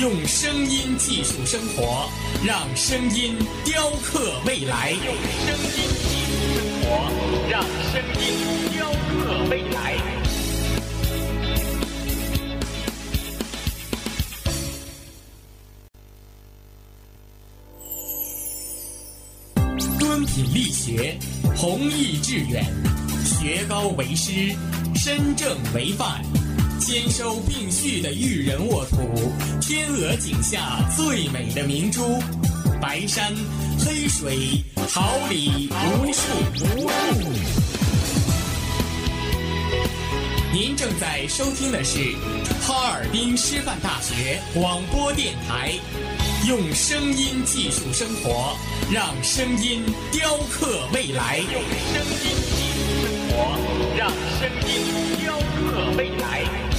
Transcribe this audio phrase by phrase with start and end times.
[0.00, 2.08] 用声音技术生活，
[2.42, 3.36] 让声音
[3.66, 4.92] 雕刻未来。
[4.92, 5.14] 用
[5.44, 5.76] 声音
[6.08, 6.88] 技术生活，
[7.50, 8.24] 让声音
[8.72, 10.00] 雕刻未来。
[19.98, 21.18] 敦品力学，
[21.54, 22.64] 弘毅致远，
[23.22, 24.56] 学高为师，
[24.94, 26.24] 身正为范。
[26.90, 28.96] 兼收并蓄的育人沃土，
[29.60, 32.20] 天鹅颈下最美的明珠，
[32.80, 33.32] 白山
[33.78, 34.60] 黑水，
[34.92, 36.20] 桃李无数
[36.56, 37.30] 无数。
[40.52, 42.00] 您正在收听的是
[42.60, 45.72] 哈尔滨师范大学广播电台，
[46.48, 48.56] 用声音技术生活，
[48.92, 51.38] 让声音雕刻未来。
[51.38, 56.69] 用声音技术生活，让声音雕刻未来。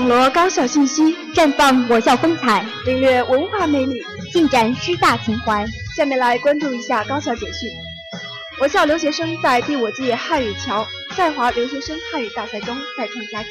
[0.00, 4.02] 网罗高校信息，绽放我校风采，领略文化魅力，
[4.32, 5.66] 尽展师大情怀。
[5.94, 7.68] 下面来关注一下高校简讯。
[8.62, 13.50] 我校留学生在第五届汉语桥在华留学生汉语大赛中再创佳绩。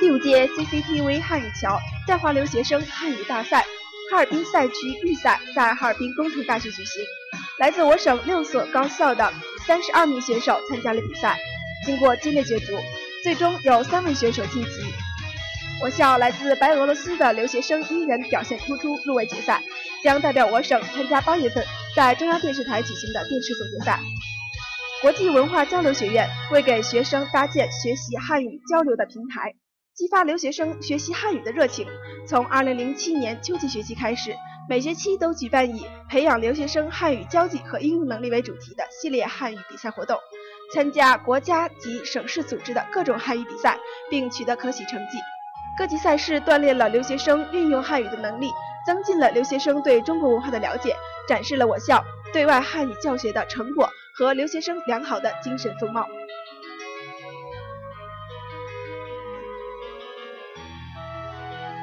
[0.00, 3.64] 第五届 CCTV 汉语桥在华留学生汉语大赛
[4.10, 7.00] 哈尔滨赛区预赛在哈尔滨工程大学举行，
[7.60, 9.32] 来自我省六所高校的
[9.68, 11.38] 三十二名选手参加了比赛，
[11.86, 12.76] 经过激烈角逐，
[13.22, 14.70] 最终有三位选手晋级。
[15.82, 19.62] 我校来自白俄罗斯的留学生一人表现突出，入围决赛，
[20.04, 21.64] 将代表我省参加八月份
[21.96, 23.98] 在中央电视台举行的电视总决赛。
[25.00, 29.54] 国际文化交流学院为给学生搭建学习汉语交流的平台，
[29.94, 31.86] 激发留学生学习汉语的热情。
[32.26, 34.36] 从2007年秋季学期开始，
[34.68, 40.18] 每学期都举办以培养留学生汉语交际和应用能力为主题的系列汉语比赛活动，
[40.74, 43.78] 参加国家级、省市组织的各种汉语比赛，
[44.10, 45.16] 并取得可喜成绩。
[45.78, 48.50] 各级赛事锻炼了留学生运用汉语的能力，
[48.86, 50.94] 增进了留学生对中国文化的了解，
[51.26, 56.06] 展示了我校对外汉语教学的成果和留学生良好的精神风貌。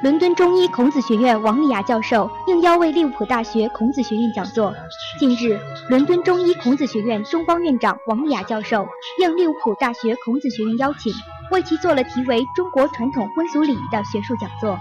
[0.00, 4.72] 伦敦中医孔子学院王丽雅教授应邀为利物浦大学孔子学院讲座。
[5.18, 8.86] 近日，伦敦中医孔子学院中方院长王丽雅教授
[9.20, 11.12] 应利物浦大学孔子学院邀请。
[11.50, 14.78] 为其做了题为“中国传统婚俗礼仪”的学术讲座。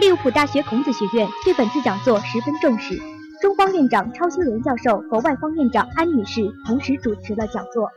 [0.00, 3.00] 利物浦大学孔子学院对本次讲座十分重视，
[3.40, 7.90] 中方院长超修仁教授和外方院长安女士同时主持了讲座。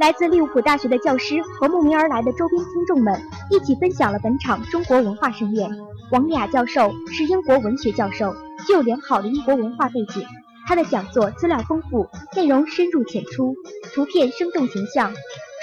[0.00, 3.20] 来自利物浦大学的教师和慕名而来的周边听众们
[3.50, 5.68] 一起分享了本场中国文化盛宴。
[6.12, 8.32] 王雅教授是英国文学教授，
[8.66, 10.24] 具有良好的英国文化背景。
[10.66, 13.54] 他的讲座资料丰富，内容深入浅出，
[13.94, 15.12] 图片生动形象，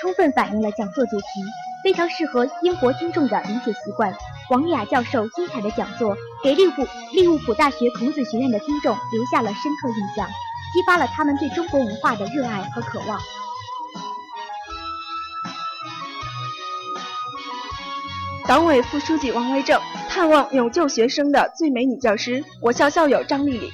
[0.02, 1.26] 充分反映了讲座主题。
[1.86, 4.12] 非常适合英国听众的理解习惯。
[4.50, 6.72] 王雅教授精彩的讲座，给利物
[7.14, 10.28] 利物浦大学孔子学院的听众留下了深刻印象，
[10.74, 13.20] 激发了他们对中国文化的热爱和渴望。
[18.48, 19.80] 党委副书记王维正
[20.10, 23.72] 探望勇救学生的最美女教师，我校校友张丽丽。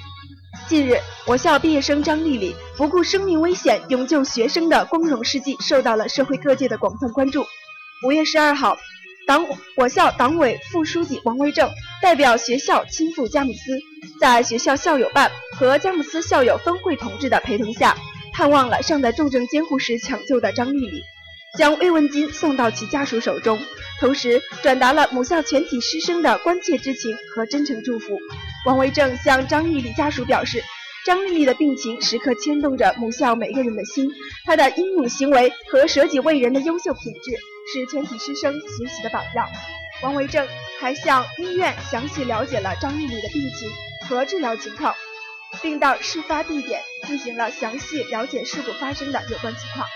[0.68, 7.42] 近日，我校毕业生张丽丽不顾生命危险勇救学生的光荣事迹，受到了社会各界的广泛关注。
[8.04, 8.76] 五月十二号，
[9.28, 9.46] 党
[9.76, 11.70] 我校党委副书记王维正
[12.00, 13.78] 代表学校亲赴佳木斯，
[14.20, 17.96] 在学校校友办和佳木斯校友分会同志的陪同下，
[18.32, 21.00] 探望了尚在重症监护室抢救的张丽丽。
[21.56, 23.56] 将慰问金送到其家属手中，
[24.00, 28.18] 同时转达了母校全体师生的关切之情和真诚祝福。
[28.66, 30.60] 王维正向张丽丽家属表示，
[31.06, 34.10] 张丽丽的病情时刻牵动着母校每个人的心，
[34.44, 37.38] 她的英勇行为和舍己为人的优秀品质
[37.72, 39.46] 是全体师生学习的榜样。
[40.02, 40.46] 王维正
[40.80, 43.68] 还向医院详细了解了张丽丽的病情
[44.08, 44.94] 和治疗情况，
[45.60, 49.86] 并到事发地点进行了详细了解事故发生的有关情况。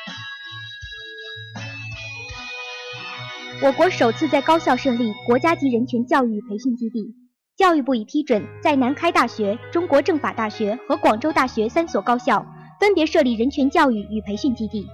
[3.62, 7.14] 我国首次在高校设立国家级人权教育培训基地，
[7.56, 12.46] 教育部已批准在南开大学、中国政法大学和广州大学三所高校
[12.78, 14.86] 分别设立人权教育与培训基地。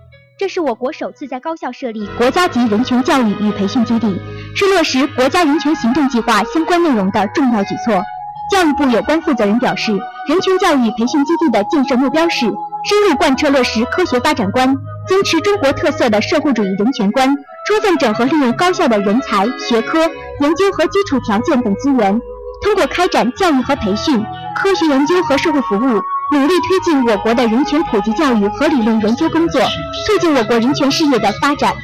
[0.42, 4.20] 这是我国首次在高校设立国家级人权教育与培训基地，
[4.56, 8.02] 是落实国家人权行动计划相关内容的重要举措。
[8.50, 9.92] 教育部有关负责人表示，
[10.28, 17.32] 人权教育培训基地的建设目标是深入贯彻落实科学发展观，坚持中国特色的社会主义人权观。
[17.68, 20.00] 充分整合利用高校的人才、学科、
[20.40, 22.20] 研究和基础条件等资源，
[22.64, 24.20] 通过开展教育和培训、
[24.56, 26.00] 科学研究和社会服务，
[26.32, 29.60] 努力推进我国的人权普及教育和理论研究工作，
[30.06, 31.76] 促进我国人权事业的发展。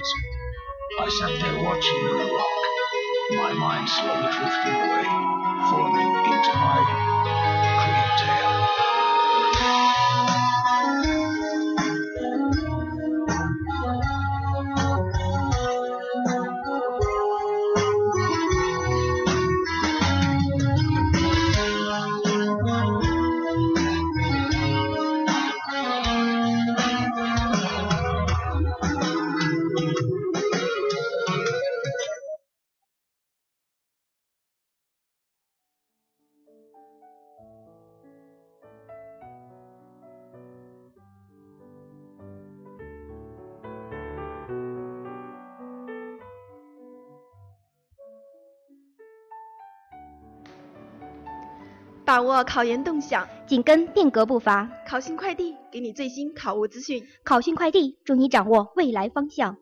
[52.09, 54.67] 把握考研动向，紧跟变革步伐。
[54.87, 57.07] 考信快递给你最新考务资讯。
[57.23, 59.59] 考信快递助你掌握未来方向。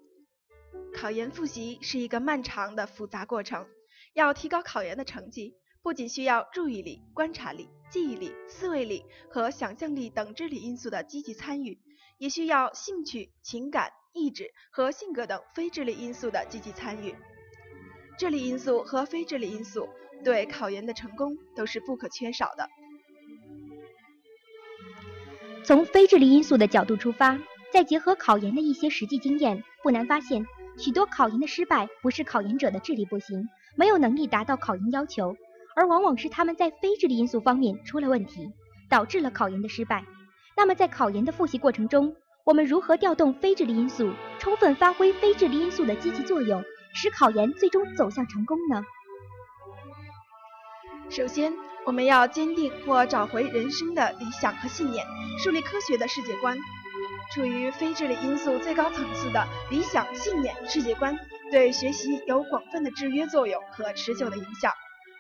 [0.95, 3.67] 考研复习是一个漫长的复杂过程，
[4.15, 11.77] 要提高考研的成绩，不仅需要注意力、观察力、记忆力、思维力和想象力等智力因素的积极参与，
[12.19, 17.13] 也需要兴趣、情感、意志和性格等非智力因素的积极参与。
[18.17, 19.89] 智力因素和非智力因素。
[20.25, 22.69] 对考研的成功都是不可缺少的。
[25.63, 27.39] 从非智力因素的角度出发，
[27.73, 30.47] 再结合考研的一些实际经验，不难发现，
[30.79, 35.37] 许多考研的失败不是考研者的智力不行，没有能力达到考研要求，
[35.75, 38.49] 而往往是他们在非智力因素方面出了问题，
[38.89, 40.05] 导致了考研的失败。
[40.57, 42.15] 那么在考研的复习过程中，
[42.45, 46.63] 我们如何调动非智力因素，充分发挥非智力因素的积极作用，
[46.95, 48.85] 使考研最终走向成功呢？
[51.09, 51.53] 首先，
[51.85, 55.07] 我们要坚定或找回人生的理想和信念，
[55.39, 56.59] 树立科学的世界观。
[57.33, 61.19] 处于非智力因素最高层次的理想、信念、世界观，
[61.51, 64.73] 对学习有广泛的制约作用和持久的影响。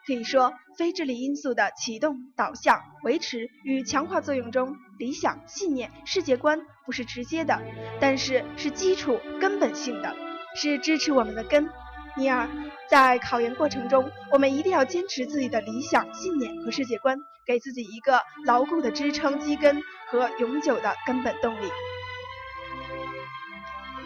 [0.06, 7.60] 可以说，非智力因素的启动、导向、维持与强化作用中，理想、信念、世界观不是直接的，
[8.00, 10.14] 但是是基础、根本性的，
[10.54, 11.68] 是支持我们的根。
[12.16, 12.48] 第二，
[12.88, 21.68] 在考研过程中，我们一定要坚持自己的理想、信念和世界观，给自己一个牢固的支撑基根和永久的根本动力。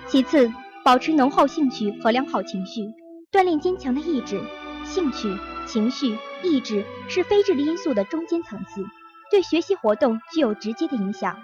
[0.08, 0.52] 其次，
[0.84, 2.92] 保持浓厚兴趣和良好情绪，
[3.30, 4.42] 锻炼坚强的意志。
[4.84, 5.32] 兴趣、
[5.68, 8.84] 情绪、意志是非智力因素的中间层次，
[9.30, 11.38] 对学习活动具有直接的影响。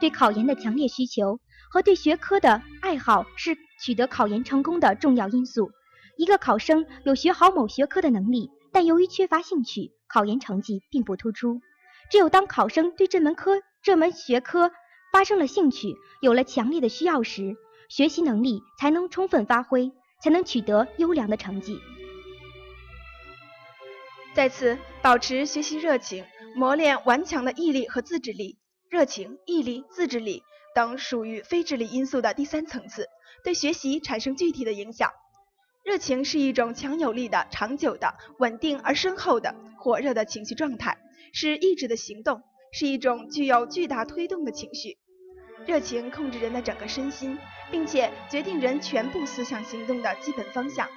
[0.00, 5.72] 对考研的强烈需求和对学科的爱好是取得考研成功的重要因素。
[6.16, 11.60] 一个考生有学好某学科的能力，但由于缺乏兴趣，考研成绩并不突出。
[12.10, 14.70] 只有当考生对这门科、这门学科
[15.12, 17.56] 发生了兴趣，有了强烈的需要时，
[17.88, 19.92] 学习能力才能充分发挥，
[20.22, 21.78] 才能取得优良的成绩。
[24.34, 28.58] 再次，保持学习热情，磨练顽强的毅力和自制力。
[28.88, 30.44] 热情、毅力、自制力
[30.74, 33.08] 等属于非智力因素的第三层次，
[33.42, 35.10] 对学习产生具体的影响。
[35.86, 40.98] 热情是一种强有力的、长久的、稳定而深厚的、火热的情绪状态，
[41.32, 44.98] 是意志的行动，是一种具有巨大推动的情绪。
[45.64, 47.38] 热情控制人的整个身心，
[47.70, 50.88] 并且决定人全部思想行动的基本方向。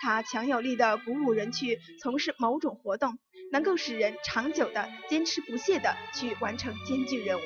[0.00, 3.18] 它强有力的鼓舞人去从事某种活动，
[3.52, 7.42] 能够使人长久的坚持不懈地去完成艰巨任务。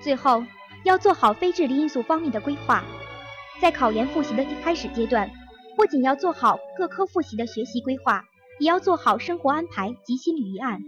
[0.00, 0.44] 最后，
[0.84, 2.84] 要做好非智力因素方面的规划。
[3.62, 5.30] 在考研复习的开始阶段，
[5.76, 8.24] 不仅要做好各科复习的学习规划，
[8.58, 10.80] 也要做好生活安排及心理预案。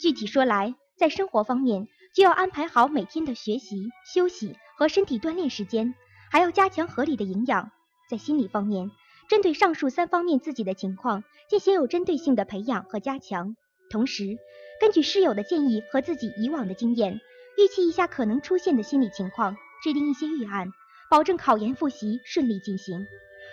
[0.00, 5.94] 具体说来，在生活方面，就要安排好每天的学习、休息和身体锻炼时间，
[6.32, 7.70] 还要加强合理的营养。
[8.08, 8.90] 在心理方面，
[9.28, 13.54] 针对上述三方面自己的情况进行有针对性的培养和加强，
[13.90, 14.38] 同时
[14.80, 17.20] 根据师友的建议和自己以往的经验，
[17.58, 20.72] 预期一下可能出现的心理情况，制定一些预案。
[21.10, 23.06] 保证考研复习顺利进行，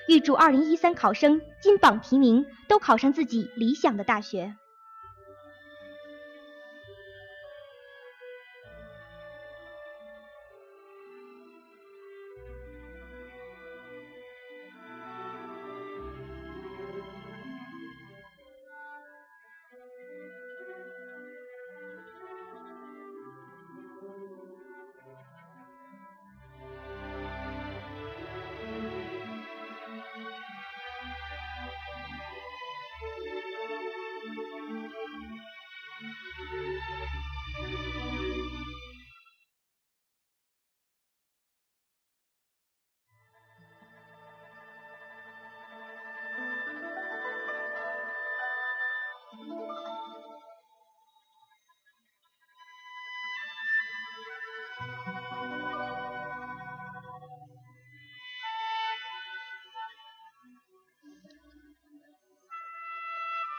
[0.10, 4.54] 预祝二零一三考生金榜题名，都考上自己理想的大学。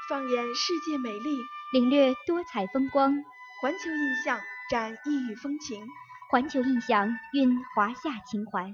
[0.08, 1.36] 放眼世界美丽，
[1.72, 3.12] 领略多彩风光，
[3.60, 5.84] 环球印象展异域风情，
[6.30, 8.70] 环球印象蕴华夏情怀。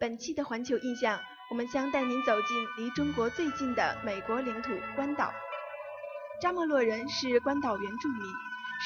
[0.00, 5.32] 本期的环球印象，我们将带您走进离中国最近的美国领土——关岛。
[6.42, 8.20] 扎莫洛人是关岛原住民。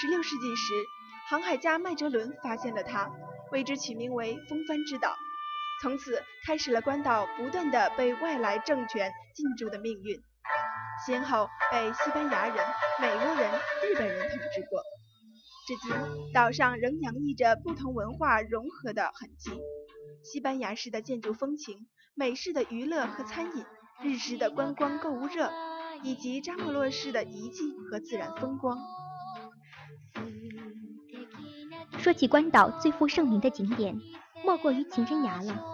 [0.02, 0.74] 16世纪时，
[1.30, 3.10] 航海家麦哲伦发现了它，
[3.50, 5.16] 为之取名为“风帆之岛”。
[5.80, 10.22] 从此，开始了关岛不断的被外来政权进驻的命运。
[11.06, 12.56] 先后被西班牙人、
[13.00, 13.50] 美国人、
[13.82, 14.80] 日本人统治过，
[15.66, 19.50] 至今岛上仍洋溢着不同文化融合的痕迹：
[20.22, 23.64] 西班牙式的建筑风情、美式的娱乐和餐饮、
[24.02, 25.50] 日式的观光购物热，
[26.04, 28.78] 以及扎莫洛式的遗迹和自然风光。
[31.98, 33.96] 说起关岛最负盛名的景点，
[34.44, 35.64] 莫过于情人崖了。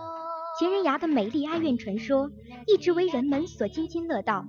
[0.59, 2.31] 情人崖的美丽哀怨传说，
[2.67, 4.45] 一直为人们所津津乐道。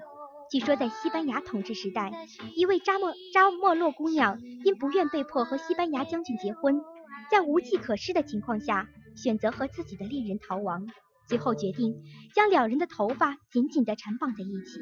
[0.50, 2.12] 据说在西班牙统治时代，
[2.56, 6.82] 一位扎莫扎莫洛姑娘因不愿被迫和西班牙将军结婚，
[7.30, 10.88] 在无计可施的情况下，选择和自己的恋人逃亡，
[11.28, 12.02] 最后决定
[12.34, 14.80] 将两人的头发紧紧地缠绑在一起，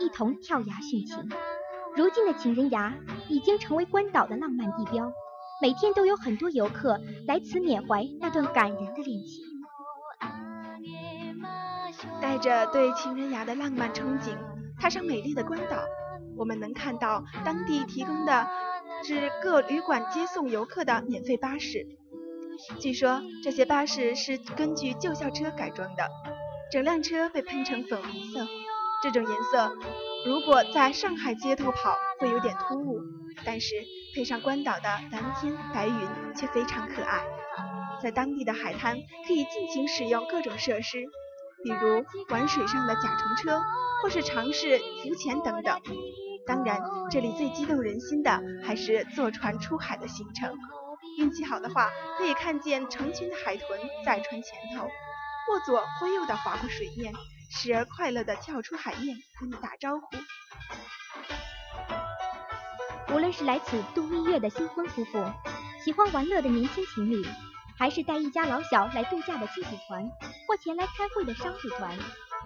[0.00, 1.30] 一同跳崖殉情。
[1.96, 2.92] 如今的情人崖
[3.28, 5.12] 已经成为关岛的浪漫地标，
[5.62, 9.44] 每天都有很多游客来此缅怀那段感人的恋情。
[12.20, 14.36] 带着对情人崖的浪漫憧憬。
[14.84, 15.82] 踏上美丽的关岛，
[16.36, 18.46] 我们能看到当地提供的
[19.02, 21.86] 至各旅馆接送游客的免费巴士。
[22.78, 26.06] 据说这些巴士是根据旧校车改装的，
[26.70, 28.46] 整辆车被喷成粉红色。
[29.02, 29.72] 这种颜色
[30.26, 33.00] 如果在上海街头跑会有点突兀，
[33.42, 33.74] 但是
[34.14, 37.24] 配上关岛的蓝天白云却非常可爱。
[38.02, 41.06] 在当地的海滩可以尽情使用各种设施，
[41.64, 43.60] 比如玩水上的甲虫车。
[44.02, 45.80] 或是尝试浮潜等等。
[46.46, 46.78] 当然，
[47.10, 50.54] 这里最激动人心的还是坐船出海的行程。
[51.16, 57.14] 运气好的话，可以看见成群的海豚在船前头，或左或右的划过水面，
[57.50, 60.06] 时而快乐的跳出海面和你打招呼。
[63.14, 65.24] 无论是来此度蜜月的新婚夫妇，
[65.82, 67.24] 喜欢玩乐的年轻情侣，
[67.76, 70.08] 还是带一家老小来度假的亲子团，
[70.46, 71.96] 或前来开会的商务团。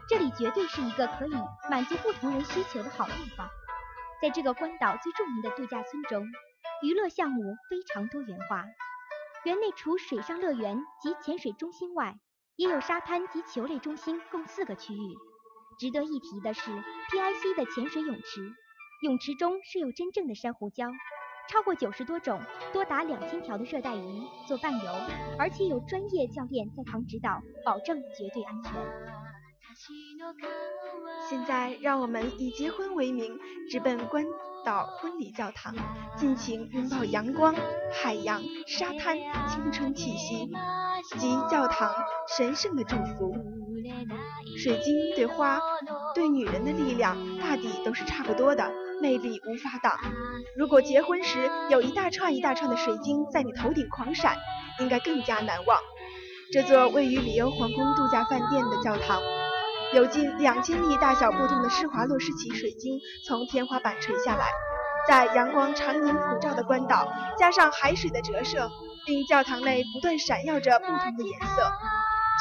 [0.09, 1.35] 这里绝对是一个可以
[1.71, 3.49] 满足不同人需求的好地方。
[4.23, 6.27] 在这个关岛最著名的度假村中，
[6.83, 8.65] 娱乐项目非常多元化。
[9.45, 12.19] 园内除水上乐园及潜水中心外，
[12.57, 15.17] 也有沙滩及球类中心共四个区域。
[15.79, 16.61] 值得一提的是
[17.11, 18.53] ，PIC 的潜水泳池，
[19.03, 20.93] 泳池中是有真正的珊瑚礁，
[21.49, 22.41] 超过九十多种、
[22.73, 24.93] 多达两千条的热带鱼做伴游，
[25.39, 28.73] 而且有专业教练在旁指导，保证绝对安全。
[31.29, 33.39] 现在，让我们以结婚为名，
[33.71, 34.25] 直奔关
[34.65, 35.75] 岛婚礼教堂，
[36.17, 37.55] 尽情拥抱阳光、
[37.93, 39.17] 海洋、沙滩、
[39.49, 40.51] 青春气息
[41.19, 41.95] 及教堂
[42.37, 43.35] 神圣的祝福。
[44.57, 45.61] 水晶对花、
[46.15, 49.99] 对女人的力量，大抵都是差不多的，魅力无法挡。
[50.57, 54.37] 如果结婚时有一大串一大串的水晶在你头顶狂闪，
[54.81, 55.79] 应该更加难忘。
[56.53, 59.21] 这座位于里欧皇宫度假饭店的教堂，
[59.95, 64.47] 有近两千粒大小不同的施华洛世奇水晶从天花板垂下来，
[65.07, 68.71] 在阳光常年普照的关岛，加上海水的折射，
[69.07, 71.71] 令教堂内不断闪耀着不同的颜色。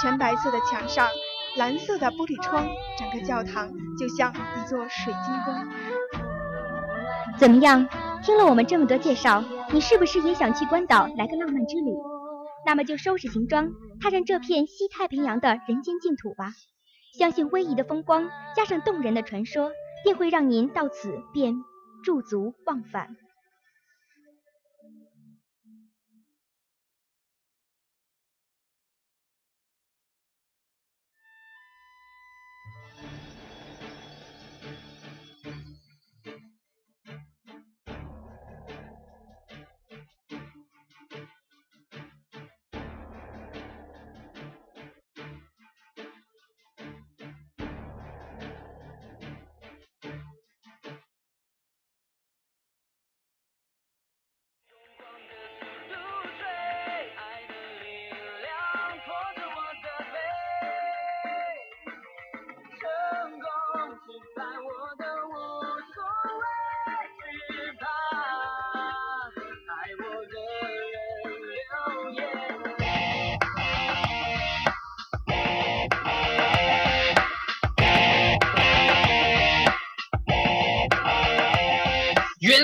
[0.01, 1.09] 全白色的墙上，
[1.57, 2.65] 蓝色的玻璃窗，
[2.97, 6.26] 整个教堂就像一座水晶宫。
[7.35, 7.87] 怎么样？
[8.23, 11.91] 听了我们这么多介绍，你是不是也想去关岛来个浪漫之旅？
[12.65, 13.71] 那么就收拾行装。
[13.99, 16.51] 踏上这片西太平洋的人间净土吧，
[17.17, 19.71] 相信威仪的风光加上动人的传说，
[20.03, 21.55] 定会让您到此便
[22.03, 23.15] 驻足忘返。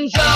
[0.10, 0.33] 远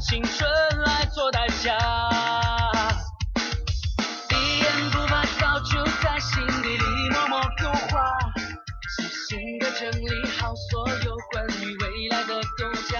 [0.00, 0.48] 青春
[0.84, 1.76] 来做代价。
[4.30, 8.04] 一言不发早就在心底里默默勾画，
[8.96, 10.08] 细心的整理
[10.38, 12.98] 好所有关于未来的构架，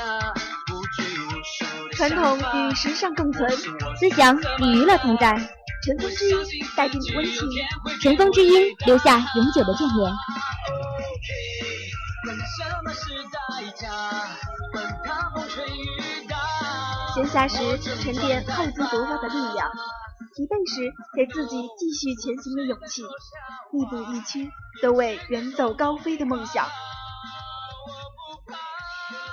[0.72, 3.48] 无拘无束的传统与时尚共存，
[3.96, 5.36] 思想与娱乐同在。
[5.84, 6.36] 尘封之音
[6.76, 7.48] 带给你温情，
[8.02, 10.12] 尘封之音留下永久的眷恋。
[17.18, 19.68] 闲暇时沉淀厚积薄发的力量，
[20.36, 23.02] 疲惫时给自己继续前行的勇气，
[23.72, 24.48] 一步一趋
[24.80, 26.64] 都为远走高飞的梦想。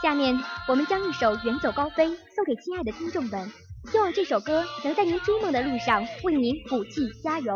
[0.01, 0.35] 下面
[0.67, 3.53] 我们将一首《远走高飞》送给亲爱的听众们。
[3.91, 7.55] 希望这首歌能在您追梦的路上为您鼓气加油。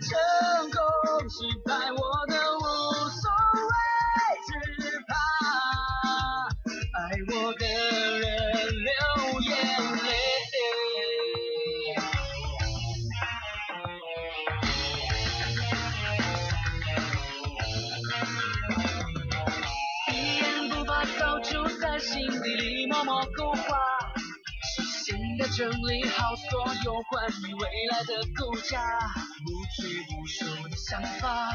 [0.00, 0.78] 成功
[1.30, 1.87] 失败
[22.10, 23.78] 心底里默默勾画，
[24.74, 28.80] 细心的整理好所有关于未来的构架，
[29.44, 31.50] 无拘无束的想法。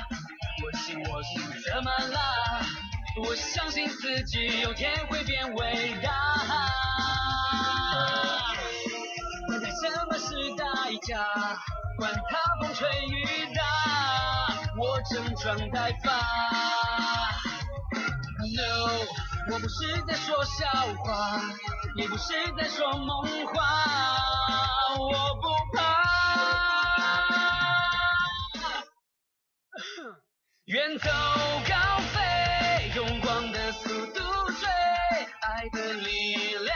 [0.64, 2.22] 我信我心怎么啦？
[3.24, 6.12] 我相信自己有天会变伟大。
[9.48, 10.64] 管它什么是代
[11.08, 11.26] 价，
[11.98, 13.64] 管它风吹雨打，
[14.78, 16.12] 我整装待发。
[18.56, 19.02] No，
[19.52, 20.66] 我不是在说笑
[21.04, 21.42] 话，
[21.98, 23.64] 也不是在说梦话，
[24.98, 25.84] 我不怕。
[30.66, 31.10] 远走
[31.68, 34.70] 高飞，用光的速度追，
[35.42, 36.76] 爱的力量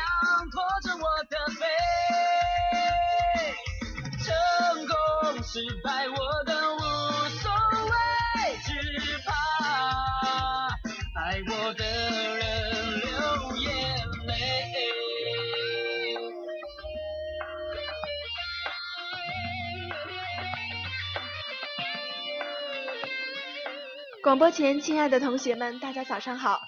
[24.27, 26.59] 广播前，亲爱的同学们，大家早上好！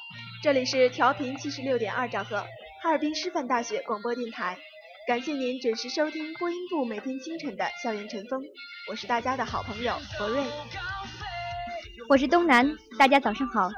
[0.41, 2.37] 这里是调频七十六点二兆赫，
[2.81, 4.57] 哈尔滨师范大学广播电台。
[5.05, 8.41] 感谢您准时收听播音部每天清晨的校园晨风，
[8.89, 10.41] 我是大家的好朋友博瑞。
[12.07, 12.65] 我是东南，
[12.97, 13.69] 大家早上好。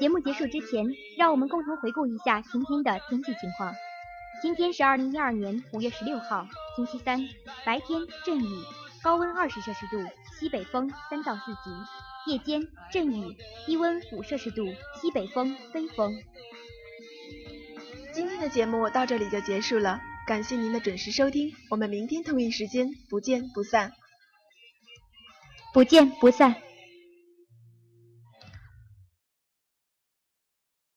[0.00, 0.84] 节目结束之前，
[1.16, 3.72] 让我们共同回顾一下今天的天气情况。
[4.42, 7.20] 今天是二零一二年五月十六号，星期三，
[7.64, 8.64] 白天阵雨，
[9.00, 10.04] 高温二十摄氏度，
[10.36, 11.70] 西北风三到四级。
[12.28, 14.66] 夜间阵雨，低温五摄氏度，
[15.00, 16.14] 西北风，微风。
[18.12, 23.92] 今天的节目到这里就结束了，感谢您的准时收听，我们明天同一时间不见不散。
[25.72, 26.56] 不见不散。